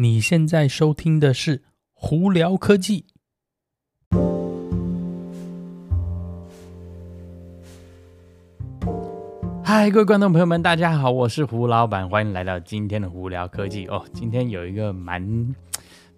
[0.00, 1.58] 你现在收听的是
[1.92, 3.04] 《胡聊科技》。
[9.64, 14.04] 嗨，各位观众朋友们，大家好，我是胡老板，欢迎来到今天的《胡聊科技》哦。
[14.12, 15.52] 今天有一个蛮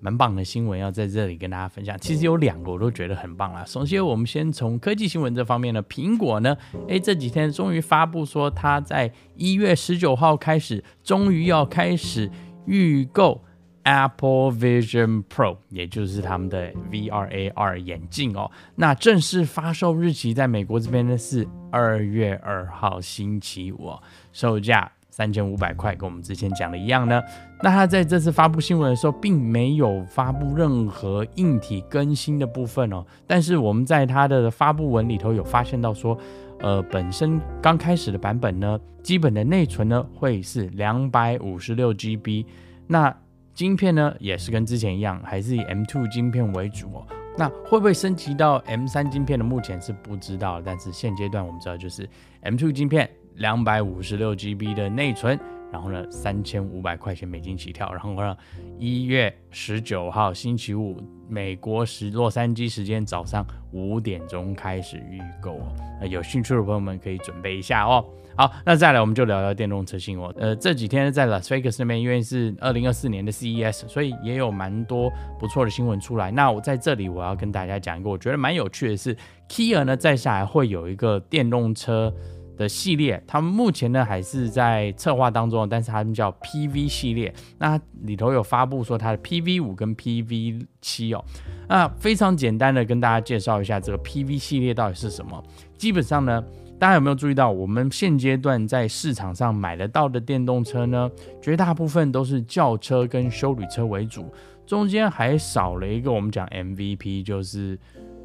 [0.00, 1.96] 蛮棒的新闻要在这里跟大家分享。
[2.00, 3.64] 其实有两个我都觉得很棒啦。
[3.64, 6.56] 首先，我们先从科技新闻这方面呢，苹果呢，
[6.88, 12.28] 诶，这几天终于发布说，它在一月十九号开始，终于要开始
[12.66, 13.40] 预购。
[13.88, 18.50] Apple Vision Pro，也就是他们的 VR/AR 眼镜哦。
[18.74, 27.22] 那正式发售日期在美国这边呢是二月二号星期五哦，售价三千五百块，跟我们之前讲的一样呢。
[27.62, 33.02] 那他在这次发布新闻的时候，并没有发布任何硬体更新的部分哦。
[33.26, 36.16] 但是我们在他的发布文里头有发现到说，
[36.60, 42.44] 呃，本身刚开始的版本呢，基本的内存呢会是两百五十六 GB，
[42.86, 43.16] 那
[43.58, 47.04] 晶片呢，也是跟之前一样，还是以 M2 晶片为主哦。
[47.36, 49.44] 那会不会升级到 M3 晶片呢？
[49.44, 52.08] 目前是不知道，但是现阶段我们知道就是
[52.44, 55.36] M2 晶片，两百五十六 GB 的内存，
[55.72, 58.36] 然后呢，三千五百块钱美金起跳，然后呢，
[58.78, 60.96] 一月十九号星期五，
[61.28, 65.72] 美国时洛杉矶时间早上五点钟开始预购哦。
[66.00, 68.04] 那有兴趣的朋友们可以准备一下哦。
[68.36, 70.32] 好，那再来我们就聊聊电动车新闻。
[70.38, 75.10] 呃，这几天在 Las Vegas 那边，因为是二零二四年的 CES，所以也有蛮多
[75.40, 76.30] 不错的新闻出来。
[76.30, 79.16] 那我在这里我要跟大家讲一个我觉得蛮有趣的是
[79.48, 82.14] ，Kia 呢再下来会有一个电动车
[82.58, 87.32] 的系列，他们目前呢还是在策划当中，但是他们叫 PV 系列。
[87.56, 91.24] 那里头有发布说它的 PV 五跟 PV 七哦。
[91.68, 95.42] 那非常简单的跟大家介绍一下这个 PV 系列到底是什么。
[95.78, 96.44] 基本上呢。
[96.80, 101.10] 大家有没有注意到，我们现阶段在市场上买得到的电动车呢？
[101.42, 104.32] 绝大部分都是轿车跟休旅车为主，
[104.64, 107.76] 中间还少了一个我们讲 MVP，就是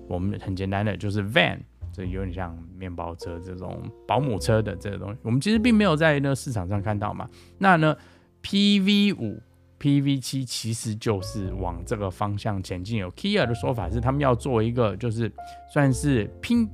[0.07, 1.57] 我们很简单的就是 van，
[1.93, 7.29] 这有点像面包车这种保姆车的这个东西，我们其实并没有在那市场上看到嘛。
[7.59, 7.95] 那呢
[8.41, 9.39] ，PV 五、
[9.79, 12.97] PV 七其实就是往这个方向前进。
[12.97, 15.31] 有 Kia 的说法是，他们要做一个就是
[15.71, 16.67] 算是拼。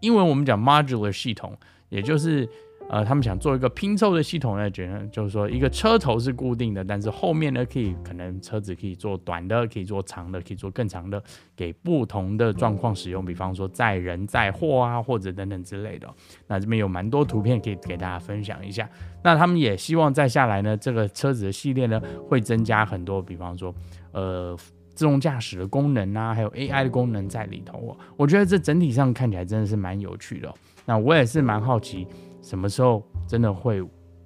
[0.00, 1.56] 英文我们讲 modular 系统，
[1.88, 2.48] 也就是
[2.92, 11.22] 呃，他们想做一个拼凑的系统呢，觉得就是说一个车头是固定的，但是后面呢可以可能车子可以做短的，可以做长的，可以做更长的，
[11.56, 16.06] 给不同的状况使用，比方说载人载货啊，或者等等之类的。
[16.46, 18.86] 那这边有蛮多图片可以给大家分享一下。
[19.24, 21.98] 那他们也希望再下来呢，这个车子的系列呢
[22.28, 23.74] 会增加很多，比方说
[24.12, 24.54] 呃。
[24.94, 27.96] 自动驾驶的功能啊，还有 AI 的功能在里头哦。
[28.14, 30.54] 我觉得这整体上看起来真的是蛮有趣的哦。
[30.84, 32.06] 那我也是蛮好奇，
[32.42, 33.82] 什么时候真的会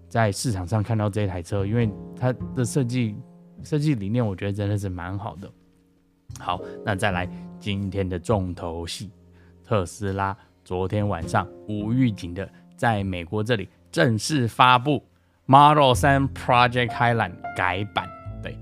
[0.09, 1.65] 在市场上看到这台车？
[1.65, 1.89] 因为
[2.19, 3.15] 它的设计
[3.63, 5.49] 设计理念，我觉得真的是蛮好的。
[6.41, 7.29] 好，那再来
[7.61, 9.11] 今天的重头戏，
[9.63, 15.03] 特斯拉昨天晚上无预警的在美国这里正式发布
[15.45, 18.16] Model 3 Project Highline 改版。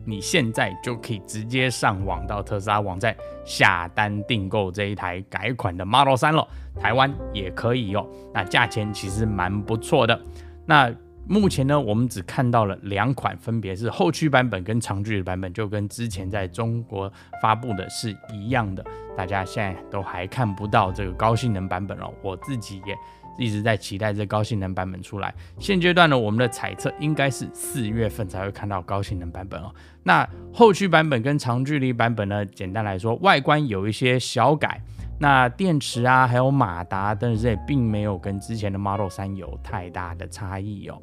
[0.04, 6.46] 你现在就可以直接上网到特斯拉网站下单订购这一台改款的 Model 3了，
[6.78, 8.06] 台湾也可以哦。
[8.32, 10.20] 那价钱其实蛮不错的。
[10.66, 10.94] 那
[11.26, 18.84] 目前呢，我们只看到了两款，分别是后驱版本跟长距离版本，就跟之前在中国发布的是一样的。
[19.16, 22.94] 大家现在都还看不到这个高性能版本哦，我自己也。
[23.38, 25.34] 一直在期待这高性能版本出来。
[25.58, 29.74] 现阶段呢，我们的猜测应该是四月份才会看到高性能版本哦。
[30.02, 34.80] 那后驱版本跟长距离版本呢，简单来说，外观有一些小改，
[35.18, 41.00] 那电池啊，还有马达等等这些，并没有跟之前的 Model 3有太大的差异哦。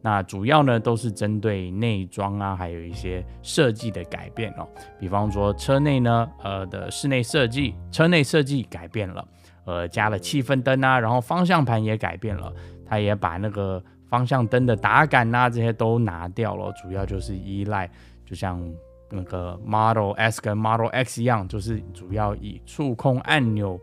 [0.00, 4.68] 那主要呢，都是针对内装啊，还有一些设计的改变哦。
[5.00, 9.26] 比方说车内呢，呃的室内设计，车内设计改变了。
[9.66, 12.52] 呃，加了气氛灯啊，然后方向盘也改变了，
[12.84, 17.90] 它也把那个方向灯的打杆啊这些都拿掉了，主要就是依赖，
[18.26, 18.62] 就像
[19.10, 23.80] 那个 Model S 跟 Model X 一样，就是主要以触控按钮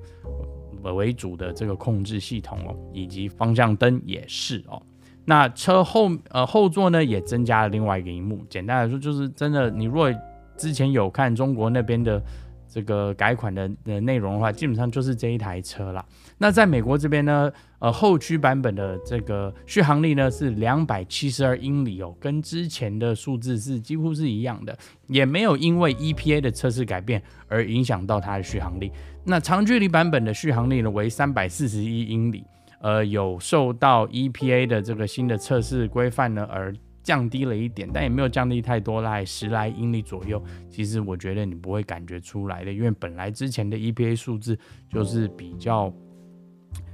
[0.84, 4.80] 为主的这个控制系统哦，以及方向灯也是哦。
[5.26, 10.14] 那车后呃后座呢也增加了另外一个荧幕，简单来说就是真的，你如果
[10.58, 12.22] 之前有看中国那边的。
[12.72, 16.04] 这个改款的的内容的话，基本上就是这一台车啦。
[16.38, 24.76] 那在美国这边呢，呃，后驱版本的这个续航力呢是两百七十二英里哦，跟之前的数字是几乎是一样的，
[25.08, 28.90] 也没有因为 EPA 的测试改变而影响到它的续航力。
[29.26, 32.46] 那长距离版本的续航力呢为三百四十一英里，
[32.80, 36.74] 呃，有受到 EPA 的这个新的测试规范呢而
[37.04, 40.42] 降低了一点，但也没有降低太多，来十来英里左右。
[40.70, 44.58] 其实我觉得你不会感觉出来的，因为本来之前的 EPA 数字
[44.90, 45.94] 就是比较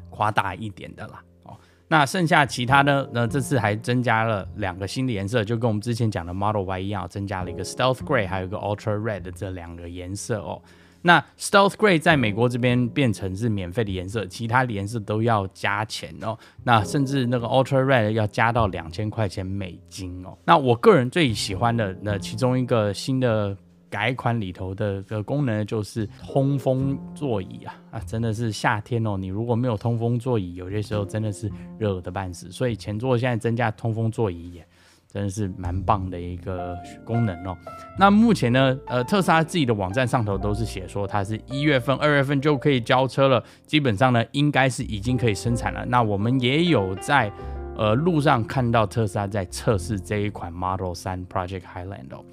[0.10, 1.24] 夸大一点的啦。
[1.44, 1.58] 哦，
[1.88, 10.62] 那剩下其他的，那这次还增加了两个新的颜色，就跟我们之前讲的 Model Y 一样，增加了一个 Stealth Gray，还有一个 Ultra Red 这两个颜色哦。
[11.02, 16.38] 那 Stealth Gray 在美国这边变成是免费的颜色，其他的颜色都要加钱哦。
[16.64, 20.38] 那甚至那个 Ultra Red 要加到两千块钱美金哦。
[20.46, 23.56] 那我个人最喜欢的那其中一个新的
[23.90, 32.52] 改款里头的个功能就是通风座椅啊啊，真的是夏天哦，你如果没有通风座椅，有些时候真的是热的半死。
[32.52, 34.68] 所以前座现在增加通风座椅也。
[35.12, 37.58] 真的是蛮棒的一个功能哦。
[37.98, 43.44] 那目前呢，呃，特斯拉自己的网站上头都是写说，它是一月份、二月份就可以交车了。
[43.66, 45.86] 基本上呢，应该是已经可以生产了。
[45.86, 47.32] 那我们也有在
[47.78, 52.26] 呃路上看到特斯拉在测试这一款 Model 3 Project Highland 哦。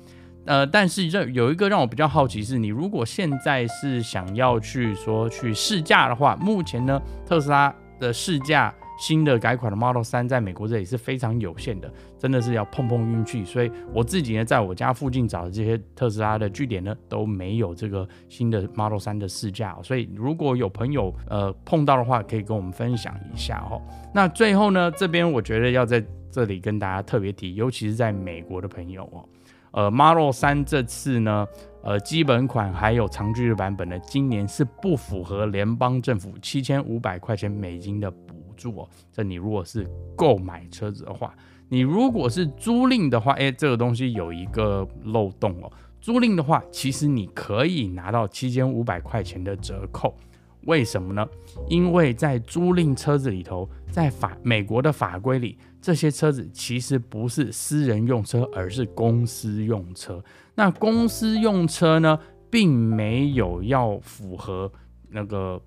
[0.47, 8.75] 呃，但是这有一个让我比较好奇是，你如果现在是想要去说去试驾的话，目前呢，特斯拉的试驾。
[8.97, 13.45] 新的改款的 Model 3在美国这里是非常有限的，真的是要碰碰运气。
[13.45, 19.77] 所以我自己呢，在我家附近找的这些特斯拉的据点呢，都没有这个新的 Model 3的试驾。
[19.83, 23.83] 所以如果有朋友呃碰到的话，可以跟我们分享一下哦。
[24.15, 29.25] 那最后呢，这边我觉得要在这里跟大家特别提，尤其是在美国的朋友哦，
[29.73, 31.47] 呃，Model 3这次呢，
[31.83, 38.13] 呃，基本款还有长距离版本呢，今年是不符合联邦政府七千五百块钱美金的。
[38.57, 39.87] 住哦，这你如果是
[40.17, 41.35] 购买车子的话，
[41.69, 45.71] 你如果是租赁的话，哎，这个东西有一个漏洞哦。
[46.01, 50.15] 租赁的话，其实你可以拿到七千五百块钱的折扣，
[50.65, 51.27] 为什么呢？
[51.69, 60.23] 因为在租赁车子里头，在法美国的法规里，这些车子其实不是私人用车，而是公司用车。
[60.55, 62.19] 那公司用车呢，
[62.51, 64.71] 并没有要符合
[65.09, 65.61] 那个。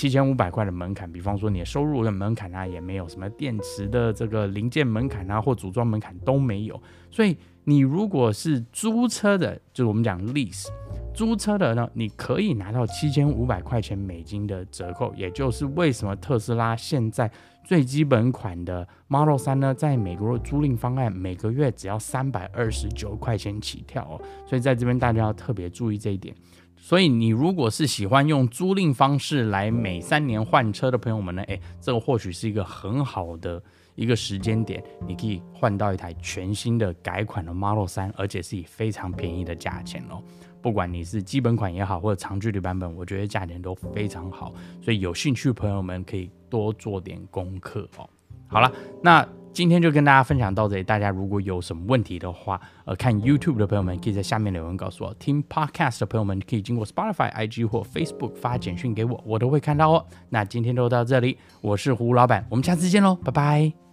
[0.00, 6.82] 七千五百块的门槛，比方说你的收入的门槛啊，也没有什么电池的这个零件门槛啊，或组装门槛都没有。
[7.10, 10.68] 所以你如果是租车的，就是我们讲 lease
[11.12, 15.12] 租车的呢，你可以拿到七千五百块钱美金的折扣。
[15.14, 17.30] 也就是为什么特斯拉现在
[17.62, 24.18] 最基本款的 Model 3呢，在美国的租赁方案每个月只要三百二十九块钱起跳哦。
[24.46, 26.34] 所以在这边大家要特别注意这一点。
[26.80, 33.62] 所以你如果是喜欢用租赁方式来每三年换车的朋友们呢，诶，这个或许是一个很好的
[33.94, 40.22] 一个时间点，你可以换到一台全新的改款的 Model 3，而且是以非常便宜的价钱哦。
[40.62, 44.52] 不管你是基本款也好，或者长距离版本，我觉得价钱都非常好。
[44.82, 48.08] 所以有兴趣朋友们可以多做点功课哦。
[48.48, 48.72] 好了，
[49.02, 49.26] 那。
[49.52, 60.06] 今天就跟大家分享到这里，大家如果有什么问题的话，呃，看 YouTube 的朋友们可以在下面留言告诉我；听 Podcast 的朋友们可以经过 Spotify、IG 或 Facebook 发简讯给我，我都会看到哦。
[60.28, 63.89] 那今天就到这里，我是胡老板，我们下次见喽，拜拜。